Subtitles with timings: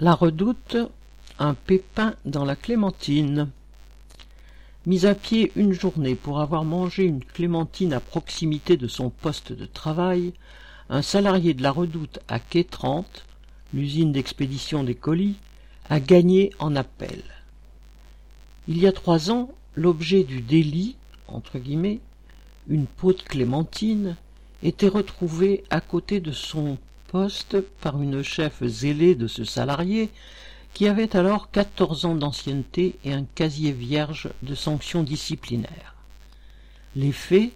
[0.00, 0.76] La redoute,
[1.40, 3.50] un pépin dans la clémentine.
[4.86, 9.52] Mis à pied une journée pour avoir mangé une clémentine à proximité de son poste
[9.52, 10.34] de travail,
[10.88, 13.24] un salarié de la redoute à quai 30,
[13.74, 15.34] l'usine d'expédition des colis,
[15.90, 17.24] a gagné en appel.
[18.68, 20.94] Il y a trois ans, l'objet du délit,
[21.26, 21.98] entre guillemets,
[22.68, 24.14] une peau de clémentine,
[24.62, 26.78] était retrouvé à côté de son
[27.08, 30.10] poste par une chef zélée de ce salarié
[30.74, 35.94] qui avait alors quatorze ans d'ancienneté et un casier vierge de sanctions disciplinaires.
[36.94, 37.50] Les faits,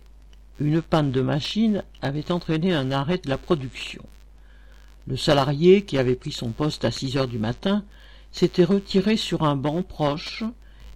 [0.58, 4.02] une panne de machine avait entraîné un arrêt de la production.
[5.06, 7.84] Le salarié, qui avait pris son poste à six heures du matin,
[8.32, 10.44] s'était retiré sur un banc proche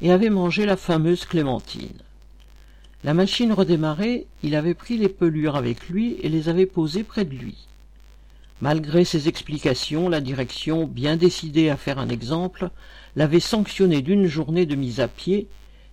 [0.00, 2.00] et avait mangé la fameuse clémentine.
[3.04, 7.24] La machine redémarrée, il avait pris les pelures avec lui et les avait posées près
[7.24, 7.66] de lui.
[8.62, 12.70] Malgré ses explications, la direction, bien décidée à faire un exemple,
[13.14, 15.46] l'avait sanctionné d'une journée de mise à pied,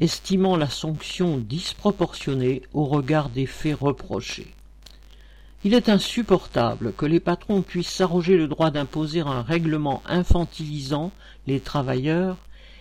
[0.00, 4.54] estimant la sanction disproportionnée au regard des faits reprochés.
[5.64, 11.10] Il est insupportable que les patrons puissent s'arroger le droit d'imposer un règlement infantilisant
[11.48, 12.36] les travailleurs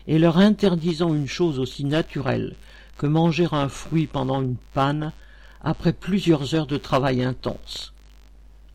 [0.07, 2.55] et leur interdisant une chose aussi naturelle
[2.97, 5.11] que manger un fruit pendant une panne
[5.61, 7.93] après plusieurs heures de travail intense.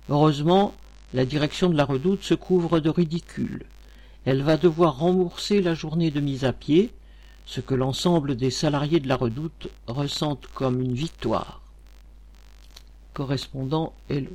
[0.08, 0.74] Heureusement,
[1.14, 3.64] la direction de la redoute se couvre de ridicule.
[4.24, 6.90] Elle va devoir rembourser la journée de mise à pied,
[7.46, 11.60] ce que l'ensemble des salariés de la redoute ressentent comme une victoire.
[13.14, 14.30] Correspondant Hello.